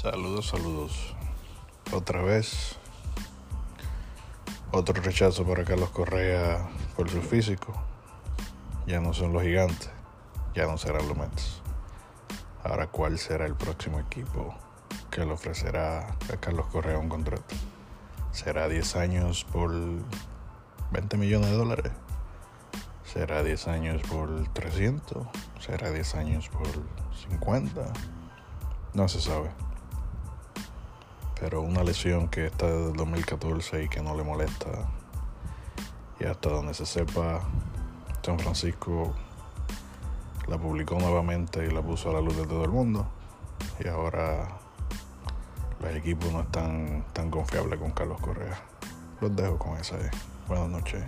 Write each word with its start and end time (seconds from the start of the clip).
Saludos, 0.00 0.46
saludos. 0.46 1.16
Otra 1.92 2.22
vez. 2.22 2.76
Otro 4.70 5.02
rechazo 5.02 5.44
para 5.44 5.64
Carlos 5.64 5.90
Correa 5.90 6.68
por 6.94 7.10
su 7.10 7.20
físico. 7.20 7.74
Ya 8.86 9.00
no 9.00 9.12
son 9.12 9.32
los 9.32 9.42
gigantes. 9.42 9.90
Ya 10.54 10.66
no 10.66 10.78
serán 10.78 11.08
los 11.08 11.16
Mets. 11.16 11.62
Ahora, 12.62 12.86
¿cuál 12.86 13.18
será 13.18 13.44
el 13.44 13.56
próximo 13.56 13.98
equipo 13.98 14.54
que 15.10 15.24
le 15.24 15.32
ofrecerá 15.32 16.16
a 16.32 16.36
Carlos 16.36 16.66
Correa 16.66 16.96
un 16.96 17.08
contrato? 17.08 17.56
¿Será 18.30 18.68
10 18.68 18.94
años 18.94 19.44
por 19.50 19.72
20 20.92 21.16
millones 21.16 21.50
de 21.50 21.56
dólares? 21.56 21.92
¿Será 23.02 23.42
10 23.42 23.66
años 23.66 24.02
por 24.02 24.46
300? 24.52 25.26
¿Será 25.58 25.90
10 25.90 26.14
años 26.14 26.48
por 26.50 26.68
50? 27.16 27.92
No 28.94 29.08
se 29.08 29.20
sabe 29.20 29.50
pero 31.40 31.62
una 31.62 31.84
lesión 31.84 32.28
que 32.28 32.46
está 32.46 32.66
desde 32.66 32.90
el 32.90 32.96
2014 32.96 33.84
y 33.84 33.88
que 33.88 34.02
no 34.02 34.16
le 34.16 34.24
molesta. 34.24 34.68
Y 36.20 36.24
hasta 36.24 36.50
donde 36.50 36.74
se 36.74 36.86
sepa, 36.86 37.42
San 38.22 38.38
Francisco 38.38 39.14
la 40.48 40.58
publicó 40.58 40.98
nuevamente 40.98 41.64
y 41.64 41.70
la 41.70 41.82
puso 41.82 42.10
a 42.10 42.14
la 42.14 42.20
luz 42.20 42.36
de 42.36 42.46
todo 42.46 42.64
el 42.64 42.70
mundo. 42.70 43.08
Y 43.82 43.88
ahora 43.88 44.48
los 45.80 45.94
equipos 45.94 46.32
no 46.32 46.40
están 46.40 47.04
tan 47.12 47.30
confiables 47.30 47.78
con 47.78 47.92
Carlos 47.92 48.20
Correa. 48.20 48.60
Los 49.20 49.34
dejo 49.36 49.58
con 49.58 49.76
esa. 49.76 49.96
Buenas 50.48 50.68
noches. 50.68 51.04